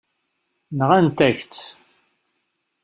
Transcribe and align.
Nɣant-ak-tt. 0.77 1.55